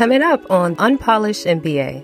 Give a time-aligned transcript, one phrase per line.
[0.00, 2.02] coming up on Unpolished MBA.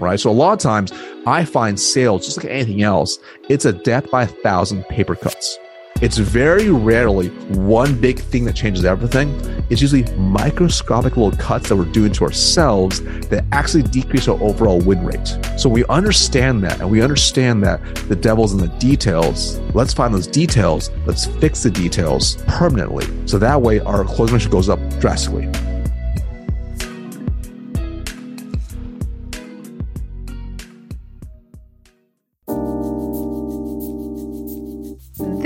[0.00, 0.18] Right.
[0.18, 0.92] So a lot of times
[1.24, 5.56] I find sales, just like anything else, it's a death by a thousand paper cuts.
[6.02, 9.30] It's very rarely one big thing that changes everything.
[9.70, 14.80] It's usually microscopic little cuts that we're doing to ourselves that actually decrease our overall
[14.80, 15.38] win rate.
[15.56, 19.60] So we understand that and we understand that the devil's in the details.
[19.74, 20.90] Let's find those details.
[21.06, 23.06] Let's fix the details permanently.
[23.28, 25.48] So that way our closing ratio goes up drastically.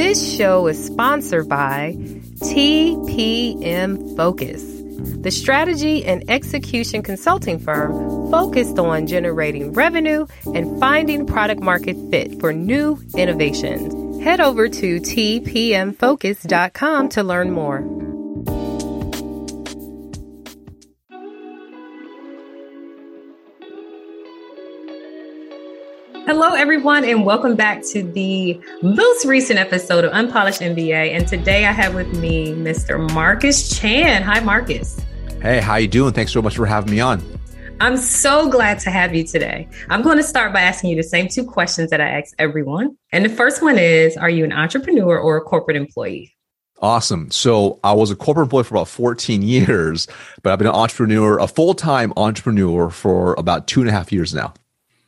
[0.08, 1.94] This show is sponsored by
[2.40, 4.62] TPM Focus,
[5.20, 12.40] the strategy and execution consulting firm focused on generating revenue and finding product market fit
[12.40, 14.24] for new innovations.
[14.24, 18.07] Head over to tpmfocus.com to learn more.
[26.28, 31.16] Hello, everyone, and welcome back to the most recent episode of Unpolished MBA.
[31.16, 33.00] And today I have with me Mr.
[33.14, 34.24] Marcus Chan.
[34.24, 35.00] Hi, Marcus.
[35.40, 36.12] Hey, how you doing?
[36.12, 37.22] Thanks so much for having me on.
[37.80, 39.70] I'm so glad to have you today.
[39.88, 42.98] I'm going to start by asking you the same two questions that I ask everyone.
[43.10, 46.36] And the first one is Are you an entrepreneur or a corporate employee?
[46.82, 47.30] Awesome.
[47.30, 50.06] So I was a corporate employee for about 14 years,
[50.42, 54.12] but I've been an entrepreneur, a full time entrepreneur for about two and a half
[54.12, 54.52] years now.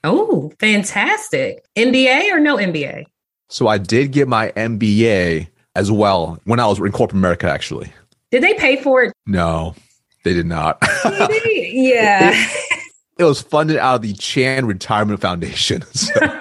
[0.05, 1.65] Oh, fantastic.
[1.77, 3.05] MBA or no MBA?
[3.49, 7.93] So I did get my MBA as well when I was in corporate America, actually.
[8.31, 9.13] Did they pay for it?
[9.27, 9.75] No,
[10.25, 10.79] they did not.
[11.45, 12.31] yeah.
[12.33, 15.83] It, it, was funded out of the Chan Retirement Foundation.
[15.93, 16.15] So.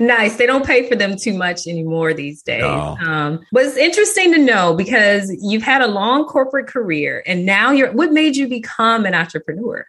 [0.00, 0.36] nice.
[0.36, 2.62] They don't pay for them too much anymore these days.
[2.62, 2.96] No.
[3.00, 7.70] Um, but it's interesting to know because you've had a long corporate career and now
[7.70, 9.86] you're, what made you become an entrepreneur?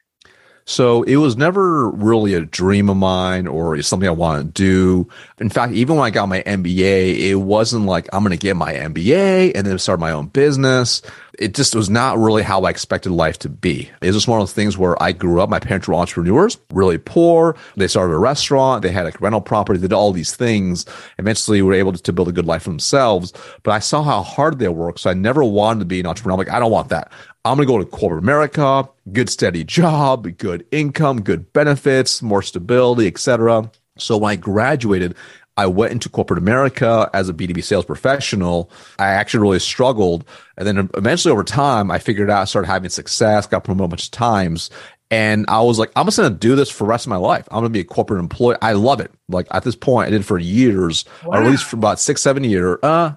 [0.65, 5.09] So it was never really a dream of mine or something I wanted to do.
[5.39, 8.55] In fact, even when I got my MBA, it wasn't like I'm going to get
[8.55, 11.01] my MBA and then start my own business.
[11.39, 13.89] It just was not really how I expected life to be.
[14.01, 15.49] It was just one of those things where I grew up.
[15.49, 17.57] My parents were entrepreneurs, really poor.
[17.75, 18.83] They started a restaurant.
[18.83, 19.79] They had a rental property.
[19.79, 20.85] They did all these things.
[21.17, 23.33] Eventually, were able to build a good life for themselves.
[23.63, 26.33] But I saw how hard they worked, so I never wanted to be an entrepreneur.
[26.33, 27.11] I'm like, I don't want that.
[27.45, 32.41] I'm going to go to corporate America, good steady job, good income, good benefits, more
[32.41, 33.69] stability, etc.
[33.97, 35.15] So when I graduated,
[35.57, 38.71] I went into corporate America as a B2B sales professional.
[38.97, 40.25] I actually really struggled.
[40.57, 44.05] And then eventually over time, I figured out, started having success, got promoted a bunch
[44.05, 44.69] of times.
[45.11, 47.17] And I was like, I'm just going to do this for the rest of my
[47.17, 47.47] life.
[47.51, 48.57] I'm going to be a corporate employee.
[48.61, 49.11] I love it.
[49.29, 51.33] Like at this point, I did for years, wow.
[51.33, 52.79] or at least for about six, seven years.
[52.81, 53.13] Uh,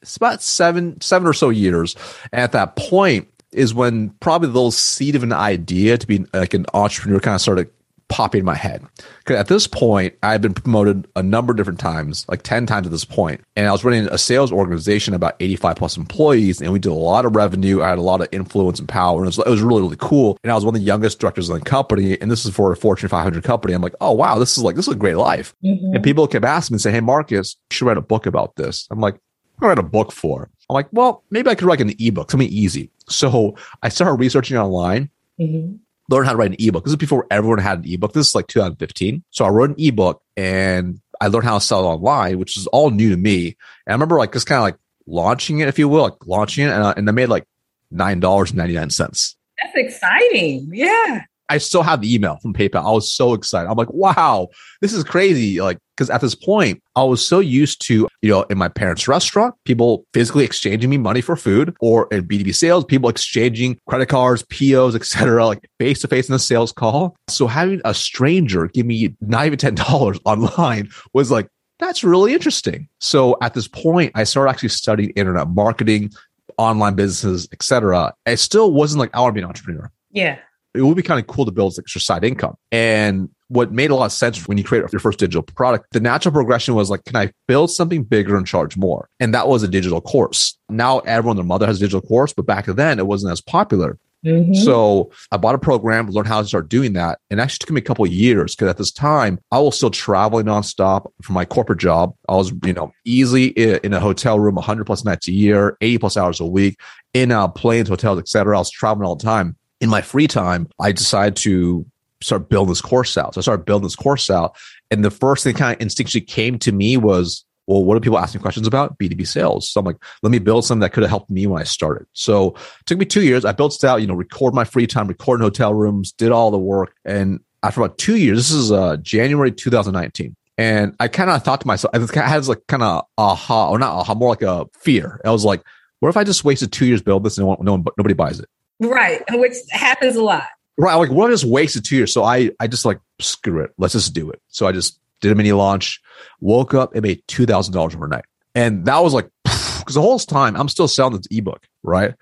[0.00, 1.94] it's about seven, seven or so years.
[2.32, 6.24] And at that point, is when probably the little seed of an idea to be
[6.32, 7.70] like an entrepreneur kind of started
[8.08, 8.84] popping in my head.
[9.18, 12.66] Because at this point, I had been promoted a number of different times, like 10
[12.66, 13.42] times at this point.
[13.54, 16.94] And I was running a sales organization, about 85 plus employees, and we did a
[16.94, 17.82] lot of revenue.
[17.82, 19.18] I had a lot of influence and power.
[19.18, 20.38] And it was, it was really, really cool.
[20.42, 22.20] And I was one of the youngest directors in the company.
[22.20, 23.74] And this is for a Fortune 500 company.
[23.74, 25.54] I'm like, oh, wow, this is like, this is a great life.
[25.62, 25.94] Mm-hmm.
[25.94, 28.56] And people kept asking me and say, hey, Marcus, you should write a book about
[28.56, 28.86] this.
[28.90, 29.20] I'm like,
[29.66, 30.50] write a book for?
[30.68, 32.90] I'm like, well, maybe I could write an ebook, something easy.
[33.08, 35.10] So I started researching online,
[35.40, 35.76] mm-hmm.
[36.08, 36.84] learned how to write an ebook.
[36.84, 38.12] This is before everyone had an ebook.
[38.12, 39.22] This is like 2015.
[39.30, 42.66] So I wrote an ebook and I learned how to sell it online, which is
[42.68, 43.56] all new to me.
[43.86, 44.76] And I remember like just kind of like
[45.06, 47.46] launching it, if you will, like launching it, and, uh, and I made like
[47.90, 49.36] nine dollars ninety nine cents.
[49.62, 50.70] That's exciting.
[50.72, 51.22] Yeah.
[51.48, 52.86] I still have the email from PayPal.
[52.86, 53.68] I was so excited.
[53.68, 54.48] I'm like, wow,
[54.80, 55.60] this is crazy.
[55.60, 59.08] Like, because at this point, I was so used to, you know, in my parents'
[59.08, 64.06] restaurant, people physically exchanging me money for food, or in B2B sales, people exchanging credit
[64.06, 67.16] cards, POs, etc., like face to face in a sales call.
[67.28, 71.48] So having a stranger give me not even ten dollars online was like,
[71.80, 72.88] that's really interesting.
[73.00, 76.10] So at this point, I started actually studying internet marketing,
[76.58, 78.14] online businesses, etc.
[78.26, 79.90] It still wasn't like I want to be an entrepreneur.
[80.10, 80.38] Yeah
[80.74, 82.56] it would be kind of cool to build extra side income.
[82.70, 86.00] And what made a lot of sense when you create your first digital product, the
[86.00, 89.08] natural progression was like, can I build something bigger and charge more?
[89.20, 90.58] And that was a digital course.
[90.68, 93.98] Now everyone, their mother has a digital course, but back then it wasn't as popular.
[94.26, 94.54] Mm-hmm.
[94.54, 97.20] So I bought a program, learned how to start doing that.
[97.30, 99.90] And actually took me a couple of years because at this time I was still
[99.90, 102.14] traveling nonstop for my corporate job.
[102.28, 105.98] I was, you know, easily in a hotel room 100 plus nights a year, 80
[105.98, 106.78] plus hours a week
[107.14, 108.56] in uh, planes, hotels, etc.
[108.56, 111.86] I was traveling all the time in my free time, I decided to
[112.20, 113.34] start building this course out.
[113.34, 114.56] So I started building this course out.
[114.90, 118.18] And the first thing kind of instinctually came to me was well, what are people
[118.18, 118.98] asking questions about?
[118.98, 119.68] B2B sales.
[119.68, 122.06] So I'm like, let me build something that could have helped me when I started.
[122.14, 123.44] So it took me two years.
[123.44, 126.32] I built it out, you know, record my free time, record in hotel rooms, did
[126.32, 126.94] all the work.
[127.04, 130.34] And after about two years, this is uh, January 2019.
[130.56, 133.78] And I kind of thought to myself, I had this like kind of aha, or
[133.78, 135.20] not aha, more like a fear.
[135.22, 135.62] I was like,
[136.00, 138.48] what if I just wasted two years build this and no one, nobody buys it?
[138.80, 139.22] Right.
[139.32, 140.46] Which happens a lot.
[140.76, 140.94] Right.
[140.94, 142.12] Like, what I just wasted two years?
[142.12, 143.72] So I, I just like, screw it.
[143.78, 144.40] Let's just do it.
[144.48, 146.00] So I just did a mini launch,
[146.40, 148.24] woke up and made $2,000 overnight.
[148.54, 152.14] And that was like, because the whole time I'm still selling this ebook, right?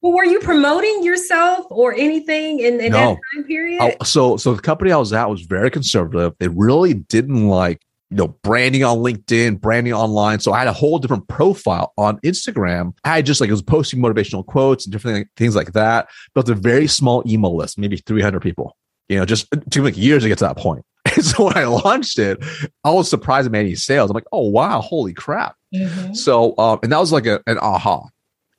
[0.00, 2.98] Well, were you promoting yourself or anything in, in no.
[2.98, 3.80] that time period?
[3.82, 6.34] I, so, so the company I was at was very conservative.
[6.38, 10.40] They really didn't like, you know, branding on LinkedIn, branding online.
[10.40, 12.92] So I had a whole different profile on Instagram.
[13.04, 16.08] I just like, I was posting motivational quotes and different things like that.
[16.34, 18.76] Built a very small email list, maybe 300 people,
[19.08, 20.84] you know, just took like years to get to that point.
[21.16, 22.38] And so when I launched it,
[22.84, 24.10] I was surprised at many sales.
[24.10, 25.56] I'm like, oh, wow, holy crap.
[25.74, 26.12] Mm-hmm.
[26.14, 28.04] So, um, and that was like a, an aha.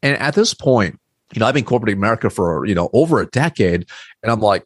[0.04, 1.00] And at this point,
[1.34, 3.88] you know, I've been corporate America for, you know, over a decade.
[4.22, 4.66] And I'm like,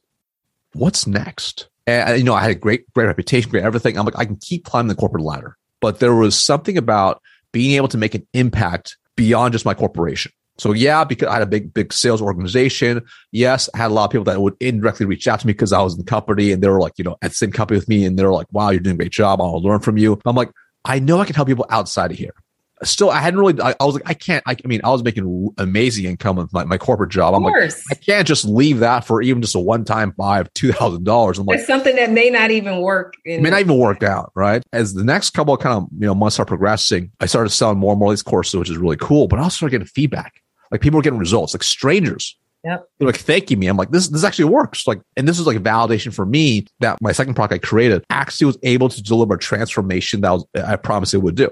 [0.74, 1.70] what's next?
[1.88, 3.98] And, uh, you know, I had a great, great reputation, great everything.
[3.98, 5.58] I'm like, I can keep climbing the corporate ladder.
[5.82, 7.22] But there was something about
[7.52, 10.32] being able to make an impact beyond just my corporation.
[10.58, 13.06] So yeah, because I had a big, big sales organization.
[13.32, 15.74] Yes, I had a lot of people that would indirectly reach out to me because
[15.74, 17.78] I was in the company and they were like, you know, at the same company
[17.78, 19.42] with me and they're like, wow, you're doing a great job.
[19.42, 20.20] I'll learn from you.
[20.26, 20.52] I'm like,
[20.86, 22.34] I know I can help people outside of here
[22.84, 25.04] still i hadn't really I, I, was like i can't I, I mean i was
[25.04, 29.06] making amazing income with my, my corporate job i'm like i can't just leave that
[29.06, 32.52] for even just a one-time buy of $2000 i'm like it's something that may not
[32.52, 35.78] even work in- may not even work out right as the next couple of kind
[35.78, 38.56] of you know months are progressing i started selling more and more of these courses
[38.56, 40.42] which is really cool but i also started getting feedback
[40.72, 42.90] like people are getting results like strangers Yep.
[42.98, 43.68] They're like thanking me.
[43.68, 44.88] I'm like, this this actually works.
[44.88, 48.04] Like, and this is like a validation for me that my second product I created
[48.10, 51.52] actually was able to deliver a transformation that was, I promised it would do.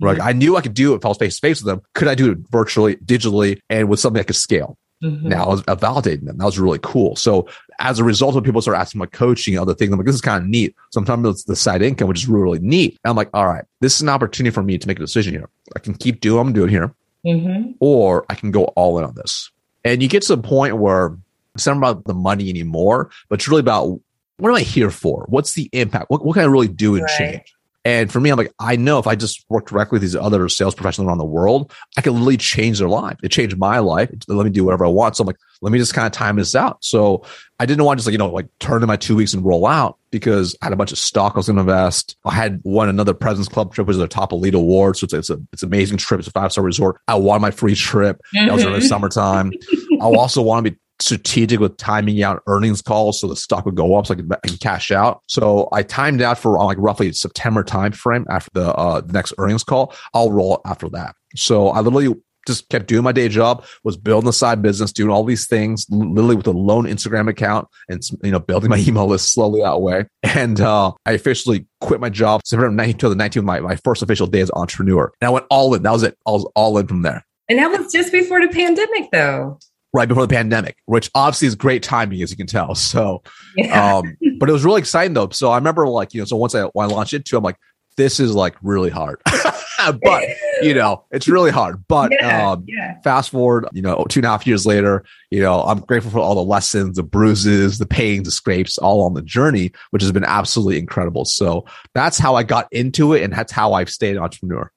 [0.00, 0.22] Mm-hmm.
[0.22, 1.82] I knew I could do it if I was face to face with them.
[1.94, 4.78] Could I do it virtually, digitally, and with something I could scale?
[5.02, 5.28] Mm-hmm.
[5.28, 6.36] Now I was validating them.
[6.36, 7.16] That was really cool.
[7.16, 7.48] So
[7.78, 10.14] as a result of people start asking my coaching and other things, I'm like, this
[10.14, 10.76] is kind of neat.
[10.90, 12.98] Sometimes it's the side income, which is really, really neat.
[13.02, 15.32] And I'm like, all right, this is an opportunity for me to make a decision
[15.32, 15.48] here.
[15.74, 16.94] I can keep doing what I'm doing here,
[17.24, 17.72] mm-hmm.
[17.80, 19.50] or I can go all in on this.
[19.84, 21.16] And you get to the point where
[21.54, 24.00] it's not about the money anymore, but it's really about
[24.36, 25.24] what am I here for?
[25.28, 26.10] What's the impact?
[26.10, 27.18] What, what can I really do and right.
[27.18, 27.54] change?
[27.84, 30.48] And for me, I'm like, I know if I just work directly with these other
[30.50, 33.16] sales professionals around the world, I can literally change their life.
[33.22, 34.10] It changed my life.
[34.28, 35.16] let me do whatever I want.
[35.16, 36.84] So I'm like, let me just kind of time this out.
[36.84, 37.24] So
[37.58, 39.44] I didn't want to just like, you know, like turn in my two weeks and
[39.44, 42.16] roll out because I had a bunch of stock I was going to invest.
[42.24, 44.98] I had won another President's Club trip, which is a top elite award.
[44.98, 46.18] So it's, it's a, it's an amazing trip.
[46.18, 47.00] It's a five star resort.
[47.08, 48.20] I won my free trip.
[48.34, 48.86] That was in the mm-hmm.
[48.86, 49.52] summertime.
[50.00, 53.74] I also want to be strategic with timing out earnings calls so the stock would
[53.74, 55.22] go up so I could, I cash out.
[55.26, 59.12] So I timed out for uh, like roughly September time frame after the, uh, the
[59.12, 59.94] next earnings call.
[60.14, 61.14] I'll roll after that.
[61.36, 65.10] So I literally just kept doing my day job, was building a side business, doing
[65.10, 69.06] all these things, literally with a lone Instagram account and, you know, building my email
[69.06, 70.06] list slowly that way.
[70.22, 74.40] And, uh, I officially quit my job September 19, 2019, my, my first official day
[74.40, 75.12] as entrepreneur.
[75.20, 75.82] And I went all in.
[75.82, 76.16] That was it.
[76.26, 77.24] I was all in from there.
[77.48, 79.58] And that was just before the pandemic though
[79.92, 82.74] right before the pandemic, which obviously is great timing, as you can tell.
[82.74, 83.22] So,
[83.56, 83.96] yeah.
[83.96, 85.28] um, but it was really exciting though.
[85.30, 87.44] So I remember like, you know, so once I, when I launched it too, I'm
[87.44, 87.56] like,
[87.96, 89.20] this is like really hard,
[90.02, 90.24] but
[90.62, 92.98] you know, it's really hard, but, yeah, um, yeah.
[93.02, 96.20] fast forward, you know, two and a half years later, you know, I'm grateful for
[96.20, 100.12] all the lessons, the bruises, the pains, the scrapes, all on the journey, which has
[100.12, 101.24] been absolutely incredible.
[101.26, 103.22] So that's how I got into it.
[103.22, 104.70] And that's how I've stayed an entrepreneur.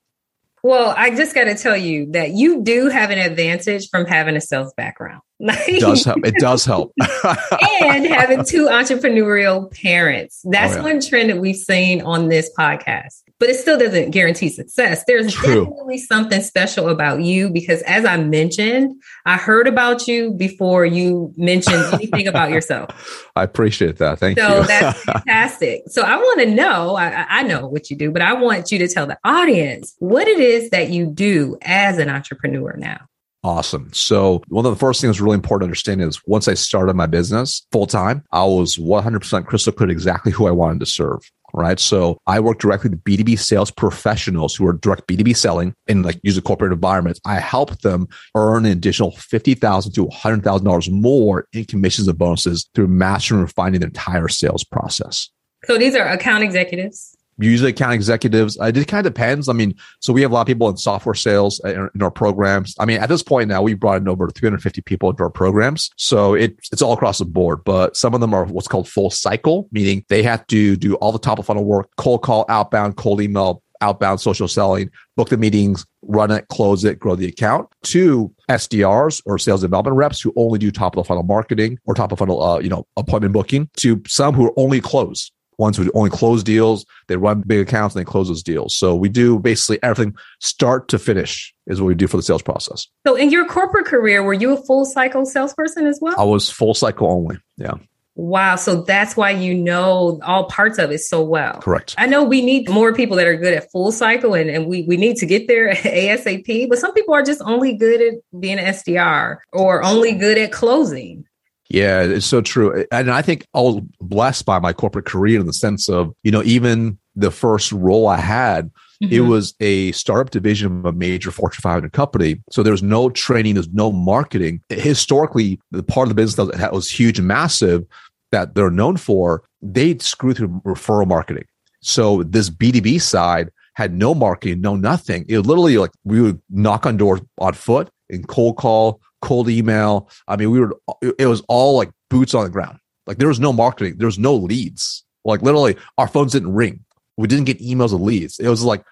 [0.63, 4.37] Well, I just got to tell you that you do have an advantage from having
[4.37, 5.21] a sales background.
[5.67, 6.25] It does help.
[6.25, 6.93] It does help.
[7.81, 10.41] and having two entrepreneurial parents.
[10.45, 10.83] That's oh, yeah.
[10.83, 15.03] one trend that we've seen on this podcast but it still doesn't guarantee success.
[15.05, 15.65] There's True.
[15.65, 18.95] definitely something special about you because, as I mentioned,
[19.25, 23.27] I heard about you before you mentioned anything about yourself.
[23.35, 24.19] I appreciate that.
[24.19, 24.61] Thank so you.
[24.61, 25.81] So that's fantastic.
[25.87, 28.79] So I want to know, I, I know what you do, but I want you
[28.79, 33.09] to tell the audience what it is that you do as an entrepreneur now.
[33.43, 33.91] Awesome.
[33.91, 37.07] So one of the first things really important to understand is once I started my
[37.07, 41.19] business full time, I was 100% crystal clear exactly who I wanted to serve
[41.53, 41.79] right?
[41.79, 46.19] So I work directly with B2B sales professionals who are direct B2B selling in like
[46.23, 47.19] user corporate environments.
[47.25, 52.87] I help them earn an additional 50,000 to $100,000 more in commissions and bonuses through
[52.87, 55.29] mastering and refining their entire sales process.
[55.65, 57.15] So these are account executives?
[57.37, 58.57] Usually account executives.
[58.59, 59.49] Uh, it kind of depends.
[59.49, 62.11] I mean, so we have a lot of people in software sales in, in, our
[62.11, 62.75] programs.
[62.79, 65.91] I mean, at this point now, we've brought in over 350 people into our programs.
[65.97, 69.09] So it, it's all across the board, but some of them are what's called full
[69.09, 72.97] cycle, meaning they have to do all the top of funnel work, cold call, outbound,
[72.97, 77.67] cold email, outbound social selling, book the meetings, run it, close it, grow the account.
[77.83, 81.93] Two SDRs or sales development reps who only do top of the funnel marketing or
[81.93, 83.69] top of funnel, uh, you know, appointment booking.
[83.77, 86.85] To some who are only close ones who only close deals.
[87.07, 88.75] They run big accounts and they close those deals.
[88.75, 92.41] So we do basically everything start to finish is what we do for the sales
[92.41, 92.87] process.
[93.07, 96.19] So in your corporate career, were you a full cycle salesperson as well?
[96.19, 97.37] I was full cycle only.
[97.57, 97.75] Yeah.
[98.15, 98.57] Wow.
[98.57, 101.59] So that's why you know all parts of it so well.
[101.59, 101.95] Correct.
[101.97, 104.83] I know we need more people that are good at full cycle and, and we,
[104.83, 108.59] we need to get there ASAP, but some people are just only good at being
[108.59, 111.25] an SDR or only good at closing.
[111.73, 112.85] Yeah, it's so true.
[112.91, 116.29] And I think I was blessed by my corporate career in the sense of, you
[116.29, 118.71] know, even the first role I had,
[119.03, 119.11] mm-hmm.
[119.11, 122.39] it was a startup division of a major Fortune 500 company.
[122.51, 124.61] So there's no training, there's no marketing.
[124.69, 127.87] Historically, the part of the business that was huge and massive
[128.31, 131.45] that they're known for, they screw through referral marketing.
[131.81, 135.25] So this B2B side had no marketing, no nothing.
[135.27, 140.09] It literally like we would knock on doors on foot and cold call, cold email.
[140.27, 140.75] I mean, we were,
[141.17, 142.77] it was all like boots on the ground.
[143.07, 143.97] Like there was no marketing.
[143.97, 145.03] There was no leads.
[145.25, 146.83] Like literally our phones didn't ring.
[147.17, 148.39] We didn't get emails of leads.
[148.39, 148.83] It was like,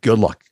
[0.00, 0.44] good luck.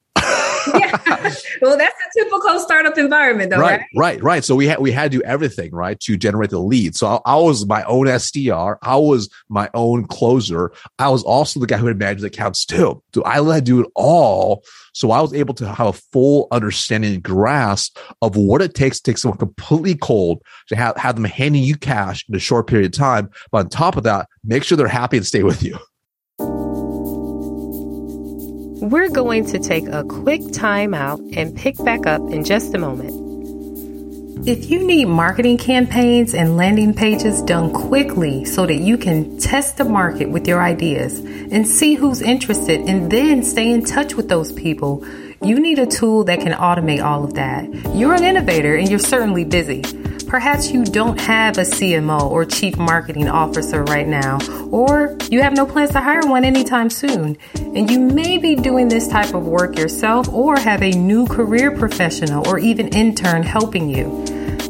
[0.74, 1.34] Yeah.
[1.62, 3.80] Well, that's a typical startup environment, though, right?
[3.80, 4.44] Right, right, right.
[4.44, 6.94] So we had we had to do everything right to generate the lead.
[6.94, 8.76] So I, I, was my own SDR.
[8.82, 10.72] I was my own closer.
[10.98, 13.02] I was also the guy who had managed accounts too.
[13.14, 14.64] So I had to do it all.
[14.92, 18.98] So I was able to have a full understanding and grasp of what it takes
[18.98, 22.66] to take someone completely cold to have, have them handing you cash in a short
[22.66, 23.30] period of time.
[23.50, 25.78] But on top of that, make sure they're happy and stay with you.
[28.82, 32.78] We're going to take a quick time out and pick back up in just a
[32.78, 33.10] moment.
[34.46, 39.78] If you need marketing campaigns and landing pages done quickly so that you can test
[39.78, 44.28] the market with your ideas and see who's interested and then stay in touch with
[44.28, 45.02] those people,
[45.42, 47.64] you need a tool that can automate all of that.
[47.94, 49.84] You're an innovator and you're certainly busy.
[50.26, 54.38] Perhaps you don't have a CMO or chief marketing officer right now,
[54.70, 57.38] or you have no plans to hire one anytime soon.
[57.54, 61.70] And you may be doing this type of work yourself or have a new career
[61.76, 64.24] professional or even intern helping you.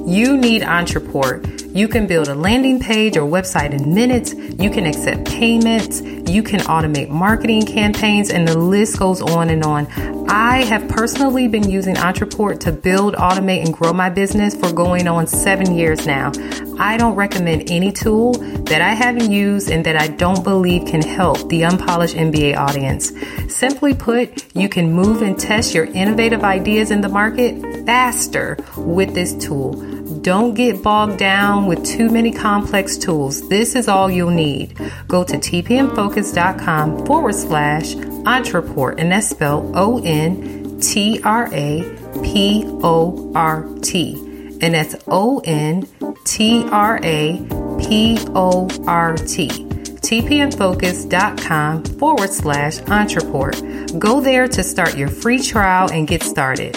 [0.07, 1.66] You need Ontraport.
[1.77, 4.33] You can build a landing page or website in minutes.
[4.33, 6.01] You can accept payments.
[6.01, 9.87] You can automate marketing campaigns, and the list goes on and on.
[10.27, 15.07] I have personally been using Ontraport to build, automate, and grow my business for going
[15.07, 16.33] on seven years now.
[16.79, 18.33] I don't recommend any tool
[18.65, 23.13] that I haven't used and that I don't believe can help the unpolished MBA audience.
[23.55, 29.15] Simply put, you can move and test your innovative ideas in the market faster with
[29.15, 29.96] this tool.
[30.27, 33.49] Don't get bogged down with too many complex tools.
[33.49, 34.77] This is all you'll need.
[35.07, 42.65] Go to tpmfocus.com forward slash Ontraport, and that's spelled O N T R A P
[42.67, 44.17] O R T.
[44.61, 45.87] And that's O N
[46.25, 47.37] T R A
[47.79, 49.47] P O R T.
[49.47, 54.01] tpmfocus.com forward slash Ontraport.
[54.01, 56.77] Go there to start your free trial and get started.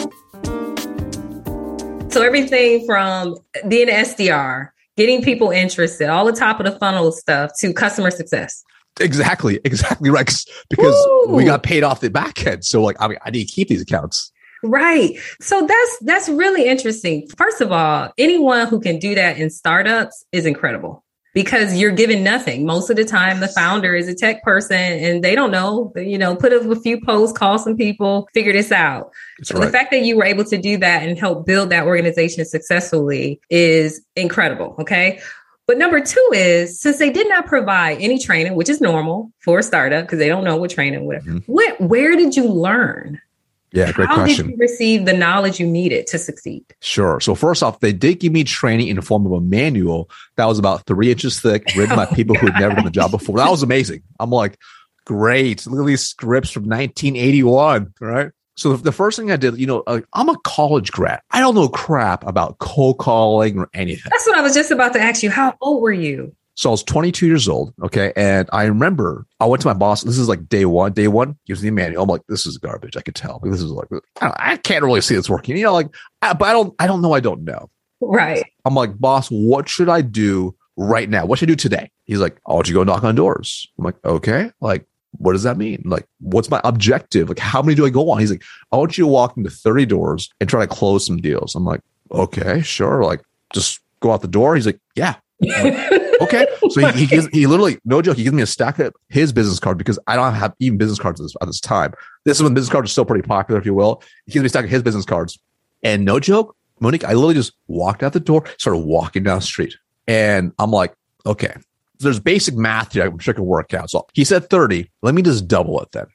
[2.10, 3.38] So everything from
[3.68, 8.12] being an SDR, getting people interested, all the top of the funnel stuff to customer
[8.12, 8.64] success.
[9.00, 10.26] Exactly, exactly right.
[10.70, 11.28] Because Ooh.
[11.30, 12.66] we got paid off the back end.
[12.66, 14.32] So like I mean I need to keep these accounts.
[14.64, 15.18] Right.
[15.40, 17.28] So that's that's really interesting.
[17.38, 21.04] First of all, anyone who can do that in startups is incredible
[21.40, 22.66] because you're given nothing.
[22.66, 26.18] Most of the time, the founder is a tech person and they don't know, you
[26.18, 29.14] know, put up a few posts, call some people, figure this out.
[29.44, 29.66] So right.
[29.66, 33.40] the fact that you were able to do that and help build that organization successfully
[33.50, 34.76] is incredible.
[34.80, 35.22] Okay.
[35.66, 39.60] But number two is since they did not provide any training, which is normal for
[39.60, 41.50] a startup because they don't know what training, whatever, mm-hmm.
[41.50, 43.22] what, where did you learn?
[43.72, 44.46] Yeah, great How question.
[44.46, 46.66] How did you receive the knowledge you needed to succeed?
[46.82, 47.20] Sure.
[47.20, 50.46] So first off, they did give me training in the form of a manual that
[50.46, 53.12] was about three inches thick, written by oh, people who had never done the job
[53.12, 53.38] before.
[53.38, 54.02] That was amazing.
[54.20, 54.58] I'm like,
[55.06, 55.66] great.
[55.68, 58.32] Look at these scripts from 1981, right?
[58.60, 61.22] So the first thing I did, you know, uh, I'm a college grad.
[61.32, 64.10] I don't know crap about cold calling or anything.
[64.12, 65.30] That's what I was just about to ask you.
[65.30, 66.36] How old were you?
[66.60, 67.74] So I was 22 years old.
[67.84, 68.12] Okay.
[68.18, 70.04] And I remember I went to my boss.
[70.04, 70.92] This is like day one.
[70.92, 72.04] Day one he gives me the manual.
[72.04, 72.98] I'm like, this is garbage.
[72.98, 73.40] I could tell.
[73.42, 73.88] This is like,
[74.20, 75.56] I, I can't really see this working.
[75.56, 75.88] You know, like,
[76.22, 77.14] I, but I don't, I don't know.
[77.14, 77.70] I don't know.
[78.02, 78.46] Right.
[78.66, 81.26] I'm like, boss, what should I do right now?
[81.26, 81.92] What should I do today?
[82.04, 83.66] He's like, I want you to go knock on doors.
[83.78, 84.52] I'm like, okay.
[84.60, 85.82] Like, what does that mean?
[85.86, 87.30] Like, what's my objective?
[87.30, 88.20] Like, how many do I go on?
[88.20, 91.22] He's like, I want you to walk into 30 doors and try to close some
[91.22, 91.56] deals.
[91.56, 91.80] I'm like,
[92.12, 93.06] okay, sure.
[93.06, 93.22] Like,
[93.54, 94.56] just go out the door.
[94.56, 95.16] He's like, yeah.
[95.40, 96.48] Like, okay.
[96.70, 99.32] So he, he gives, he literally, no joke, he gives me a stack of his
[99.34, 101.94] business card because I don't have even business cards at this, at this time.
[102.26, 104.04] This is when business cards are still pretty popular, if you will.
[104.26, 105.40] He gives me a stack of his business cards.
[105.84, 109.46] And no joke, Monique, I literally just walked out the door, started walking down the
[109.46, 109.76] street.
[110.08, 110.94] And I'm like,
[111.26, 111.54] okay,
[112.00, 113.06] there's basic math here.
[113.06, 113.90] I'm sure I can work out.
[113.90, 114.90] So he said 30.
[115.02, 116.06] Let me just double it then.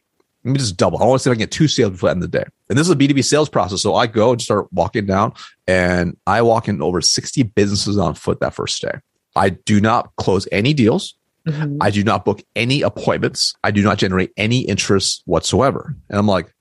[0.45, 1.03] Let me just double.
[1.03, 2.39] I want to see if I can get two sales before the end of the
[2.39, 2.45] day.
[2.69, 3.81] And this is a B2B sales process.
[3.81, 5.33] So I go and start walking down
[5.67, 8.99] and I walk in over 60 businesses on foot that first day.
[9.37, 11.15] I do not close any deals.
[11.47, 11.79] Mm-hmm.
[11.81, 13.55] I do not book any appointments.
[13.63, 15.95] I do not generate any interest whatsoever.
[16.09, 16.53] And I'm like,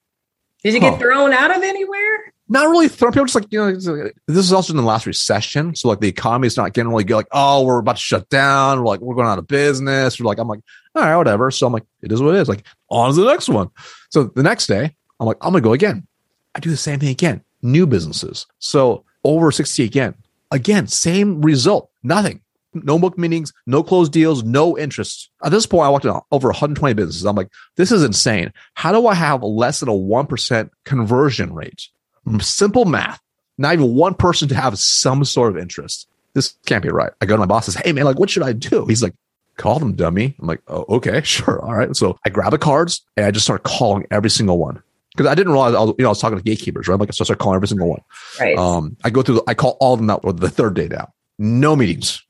[0.63, 0.91] did you huh.
[0.91, 2.33] get thrown out of anywhere?
[2.49, 3.13] Not really thrown.
[3.13, 5.75] People just like, you know, this is also in the last recession.
[5.75, 7.15] So like the economy is not getting really good.
[7.15, 8.79] Like, oh, we're about to shut down.
[8.79, 10.19] We're like, we're going out of business.
[10.19, 10.59] We're like, I'm like,
[10.95, 11.49] all right, whatever.
[11.51, 12.49] So I'm like, it is what it is.
[12.49, 13.69] Like, on to the next one.
[14.09, 16.05] So the next day, I'm like, I'm gonna go again.
[16.55, 17.41] I do the same thing again.
[17.61, 18.45] New businesses.
[18.59, 20.15] So over 60 again.
[20.51, 21.89] Again, same result.
[22.03, 22.41] Nothing.
[22.73, 25.29] No book meetings, no closed deals, no interest.
[25.43, 27.25] At this point, I walked in over 120 businesses.
[27.25, 28.51] I'm like, this is insane.
[28.73, 31.87] How do I have less than a 1% conversion rate?
[32.39, 33.21] Simple math.
[33.57, 36.07] Not even one person to have some sort of interest.
[36.33, 37.11] This can't be right.
[37.21, 38.85] I go to my boss and say, Hey man, like, what should I do?
[38.85, 39.13] He's like,
[39.57, 40.35] call them dummy.
[40.39, 41.61] I'm like, oh, okay, sure.
[41.63, 41.95] All right.
[41.95, 44.81] So I grab the cards and I just start calling every single one.
[45.15, 46.99] Because I didn't realize I was, you know, I was talking to gatekeepers, right?
[46.99, 48.01] Like, so I start calling every single one.
[48.39, 48.57] Right.
[48.57, 51.13] Um, I go through, I call all of them out the third day now.
[51.37, 52.23] No meetings.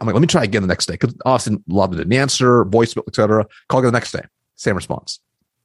[0.00, 0.94] I'm like, let me try again the next day.
[0.94, 1.98] Because Austin loved it.
[1.98, 3.46] Didn't answer, voicemail, etc.
[3.68, 4.22] Call again the next day.
[4.56, 5.20] Same response.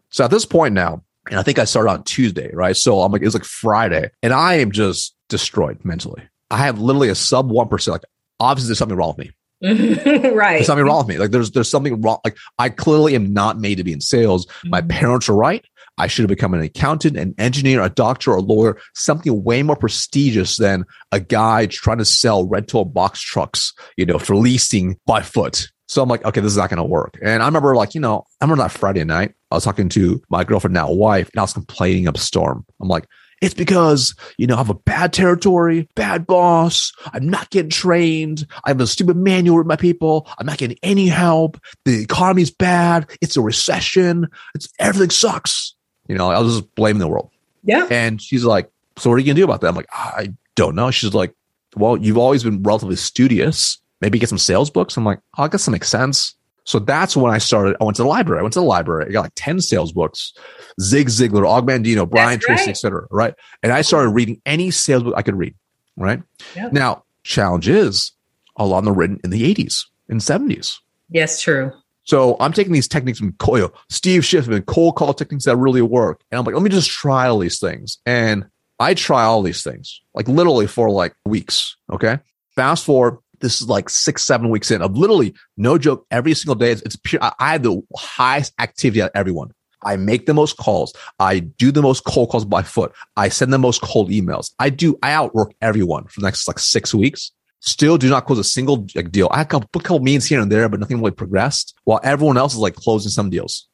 [0.10, 2.76] So at this point now, and I think I started on Tuesday, right?
[2.76, 6.22] So I'm like, it's like Friday, and I am just destroyed mentally.
[6.52, 7.88] I have literally a sub 1%.
[7.88, 8.02] Like,
[8.40, 9.32] obviously, there's something wrong with me.
[9.64, 10.56] right.
[10.56, 11.18] There's something wrong with me.
[11.18, 12.20] Like there's there's something wrong.
[12.26, 14.46] Like I clearly am not made to be in sales.
[14.46, 14.70] Mm-hmm.
[14.70, 15.64] My parents are right.
[15.98, 19.62] I should have become an accountant, an engineer, a doctor, or a lawyer, something way
[19.64, 24.98] more prestigious than a guy trying to sell rental box trucks, you know, for leasing
[25.06, 25.68] by foot.
[25.88, 27.20] So I'm like, okay, this is not going to work.
[27.22, 30.22] And I remember like, you know, I remember that Friday night, I was talking to
[30.30, 32.66] my girlfriend, now wife, and I was complaining up storm.
[32.82, 33.06] I'm like,
[33.44, 36.94] it's because, you know, I have a bad territory, bad boss.
[37.12, 38.48] I'm not getting trained.
[38.64, 40.30] I have a stupid manual with my people.
[40.40, 41.60] I'm not getting any help.
[41.84, 43.12] The economy's bad.
[43.22, 44.28] It's a recession.
[44.56, 45.73] It's everything sucks.
[46.08, 47.30] You know, I was just blaming the world.
[47.64, 47.88] Yeah.
[47.90, 49.68] And she's like, so what are you going to do about that?
[49.68, 50.92] I'm like, I don't know.
[50.92, 51.34] She's like,
[51.76, 53.80] well, you've always been relatively studious.
[54.02, 54.98] Maybe get some sales books.
[54.98, 56.36] I'm like, oh, I guess that makes sense.
[56.66, 57.76] So that's when I started.
[57.82, 58.40] I went to the library.
[58.40, 59.06] I went to the library.
[59.08, 60.34] I got like 10 sales books,
[60.80, 62.70] Zig Ziglar, Og Mandino, Brian that's Tracy, right.
[62.70, 63.08] etc.
[63.12, 63.34] Right.
[63.62, 65.56] And I started reading any sales book I could read.
[65.98, 66.22] Right.
[66.56, 66.70] Yeah.
[66.72, 68.12] Now, challenge is
[68.56, 70.80] a lot of them written in the 80s and 70s.
[71.10, 71.72] Yes, true.
[72.04, 76.22] So I'm taking these techniques from Koyo, Steve Schiffman, cold call techniques that really work.
[76.32, 78.00] And I'm like, let me just try all these things.
[78.06, 78.46] And
[78.80, 81.78] I try all these things, like literally for like weeks.
[81.92, 82.20] Okay.
[82.56, 86.08] Fast forward this is like six, seven weeks in of literally no joke.
[86.10, 87.20] Every single day, it's, it's pure.
[87.22, 89.52] I have the highest activity out of everyone.
[89.84, 90.94] I make the most calls.
[91.20, 92.94] I do the most cold calls by foot.
[93.18, 94.52] I send the most cold emails.
[94.60, 97.34] I do, I outwork everyone for the next like six weeks.
[97.66, 99.30] Still do not close a single like, deal.
[99.32, 102.02] I had a couple, a couple meetings here and there, but nothing really progressed while
[102.04, 103.70] everyone else is like closing some deals.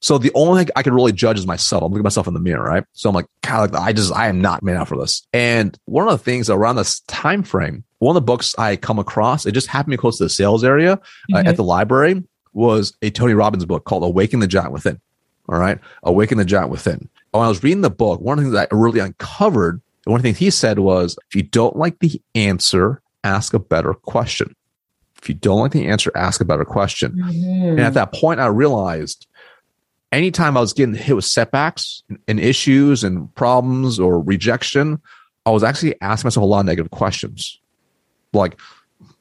[0.00, 1.82] So the only thing I can really judge is myself.
[1.82, 2.84] I'm looking at myself in the mirror, right?
[2.94, 5.26] So I'm like, God, like, I just, I am not made out for this.
[5.34, 8.98] And one of the things around this time frame, one of the books I come
[8.98, 11.34] across, it just happened to be close to the sales area mm-hmm.
[11.34, 12.22] uh, at the library,
[12.54, 15.00] was a Tony Robbins book called Awaken the Giant Within.
[15.50, 15.78] All right.
[16.02, 17.10] Awaken the Giant Within.
[17.32, 20.16] When I was reading the book, one of the things that I really uncovered, one
[20.16, 23.94] of the things he said was, if you don't like the answer, ask a better
[23.94, 24.54] question.
[25.20, 27.12] If you don't like the answer, ask a better question.
[27.12, 27.70] Mm-hmm.
[27.70, 29.26] And at that point, I realized
[30.12, 35.00] anytime I was getting hit with setbacks and issues and problems or rejection,
[35.46, 37.58] I was actually asking myself a lot of negative questions.
[38.32, 38.60] Like,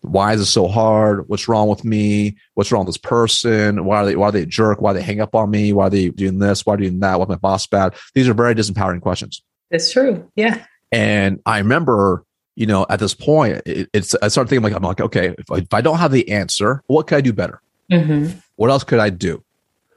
[0.02, 1.28] why is it so hard?
[1.30, 2.36] What's wrong with me?
[2.56, 3.86] What's wrong with this person?
[3.86, 4.82] Why are they why are they a jerk?
[4.82, 5.72] Why are they hang up on me?
[5.72, 6.66] Why are they doing this?
[6.66, 7.18] Why are they doing that?
[7.20, 7.96] What's my boss bad?
[8.13, 9.42] These are very disempowering questions.
[9.72, 10.30] That's true.
[10.36, 10.66] Yeah.
[10.92, 14.84] And I remember, you know, at this point, it, it's I started thinking like I'm
[14.84, 17.62] like, okay, if I, if I don't have the answer, what could I do better?
[17.92, 18.38] Mm-hmm.
[18.56, 19.44] What else could I do?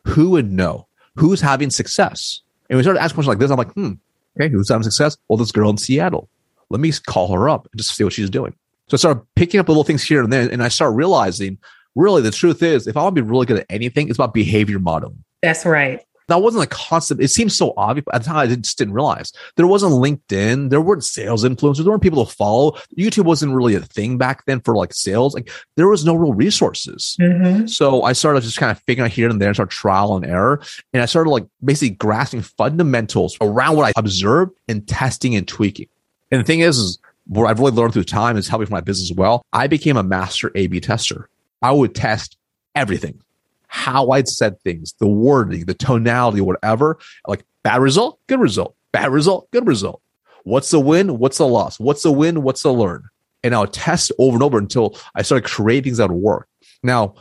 [0.05, 0.87] Who would know?
[1.17, 2.41] who's having success?
[2.71, 3.51] And we started asking questions like this.
[3.51, 3.93] I'm like, hmm,
[4.39, 5.17] okay, who's having success?
[5.29, 6.29] Well, this girl in Seattle.
[6.71, 8.55] Let me call her up and just see what she's doing.
[8.89, 11.59] So I started picking up little things here and there, and I start realizing
[11.95, 14.35] really the truth is if I want to be really good at anything, it's about
[14.35, 15.25] behavior modeling.
[15.43, 17.23] That's right that wasn't a concept.
[17.23, 18.05] It seems so obvious.
[18.13, 20.71] At the time, I just didn't realize there wasn't LinkedIn.
[20.71, 21.85] There weren't sales influencers.
[21.85, 22.77] There weren't people to follow.
[22.99, 25.35] YouTube wasn't really a thing back then for like sales.
[25.35, 27.17] Like there was no real resources.
[27.21, 27.67] Mm-hmm.
[27.67, 30.27] So I started just kind of figuring out here and there, and start trial and
[30.27, 30.61] error.
[30.93, 35.89] And I started like basically grasping fundamentals around what I observed and testing and tweaking.
[36.33, 38.81] And the thing is, is what I've really learned through time is helping for my
[38.81, 39.43] business as well.
[39.53, 41.29] I became a master A B tester.
[41.63, 42.37] I would test
[42.75, 43.21] everything,
[43.69, 46.99] how I'd said things, the wording, the tonality, whatever.
[47.27, 50.01] Like bad result, good result, bad result, good result.
[50.45, 51.19] What's the win?
[51.19, 51.81] What's the loss?
[51.81, 52.43] What's the win?
[52.43, 53.05] What's the learn?
[53.43, 56.49] And I'll test over and over until I started creating things that would work.
[56.83, 57.15] Now,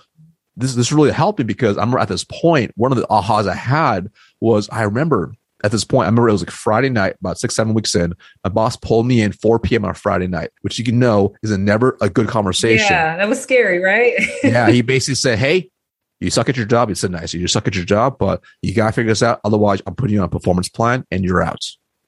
[0.55, 2.71] this this really helped me because I'm at this point.
[2.75, 6.33] One of the ahas I had was I remember at this point, I remember it
[6.33, 8.13] was like Friday night, about six, seven weeks in.
[8.43, 9.85] My boss pulled me in 4 p.m.
[9.85, 12.85] on a Friday night, which you can know is a never a good conversation.
[12.87, 14.13] Yeah, that was scary, right?
[14.43, 15.71] yeah, he basically said, Hey,
[16.19, 16.89] you suck at your job.
[16.89, 17.33] He said, Nice.
[17.33, 19.39] You suck at your job, but you got to figure this out.
[19.43, 21.63] Otherwise, I'm putting you on a performance plan and you're out.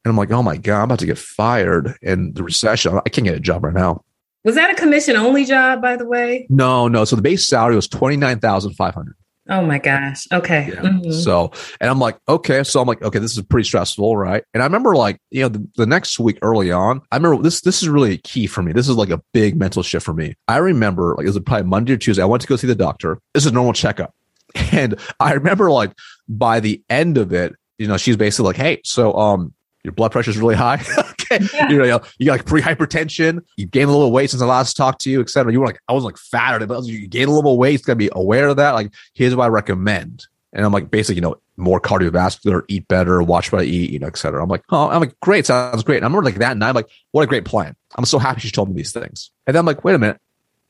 [0.05, 2.99] And I'm like, Oh my God, I'm about to get fired in the recession.
[3.05, 4.03] I can't get a job right now.
[4.43, 6.47] Was that a commission only job, by the way?
[6.49, 7.03] No, no.
[7.03, 9.15] So the base salary was twenty nine thousand five hundred.
[9.49, 10.27] Oh my gosh.
[10.31, 10.69] Okay.
[10.69, 10.81] Yeah.
[10.81, 11.11] Mm-hmm.
[11.11, 12.63] So, and I'm like, okay.
[12.63, 14.43] So I'm like, okay, this is pretty stressful, right?
[14.53, 17.61] And I remember like, you know, the, the, next week early on, I remember this,
[17.61, 18.73] this is really key for me.
[18.73, 20.35] This is like a big mental shift for me.
[20.47, 22.21] I remember like, it was probably Monday or Tuesday.
[22.21, 23.19] I went to go see the doctor.
[23.33, 24.13] This is a normal checkup.
[24.71, 25.93] And I remember like
[26.27, 29.53] by the end of it, you know, she's basically like, Hey, so, um,
[29.87, 30.83] your blood pressure is really high.
[31.11, 31.39] okay.
[31.53, 31.69] Yeah.
[31.69, 33.39] You know, you got like pre hypertension.
[33.55, 35.53] You gained a little weight since I last talked to you, etc.
[35.53, 37.71] You were like, I was like fatter, but you gained a little weight.
[37.71, 38.71] You got to be aware of that.
[38.71, 40.25] Like, here's what I recommend.
[40.51, 43.99] And I'm like, basically, you know, more cardiovascular, eat better, watch what I eat, you
[43.99, 44.43] know, etc.
[44.43, 45.97] I'm like, oh, I'm like, great, sounds great.
[45.97, 47.75] And I remember like that night, I'm like, what a great plan.
[47.95, 49.31] I'm so happy she told me these things.
[49.45, 50.19] And then I'm like, wait a minute,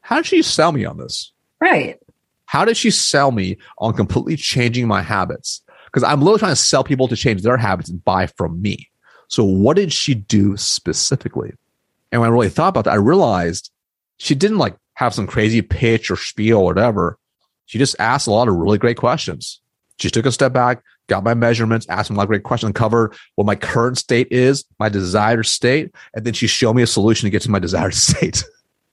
[0.02, 1.32] how did she sell me on this?
[1.60, 1.98] Right.
[2.46, 5.62] How did she sell me on completely changing my habits?
[5.86, 8.90] Because I'm literally trying to sell people to change their habits and buy from me.
[9.28, 11.54] So what did she do specifically?
[12.12, 13.72] And when I really thought about that, I realized
[14.18, 17.18] she didn't like have some crazy pitch or spiel or whatever.
[17.66, 19.60] She just asked a lot of really great questions.
[20.00, 22.74] She took a step back, got my measurements, asked me a lot of great questions,
[22.74, 26.88] covered what my current state is, my desired state, and then she showed me a
[26.88, 28.44] solution to get to my desired state.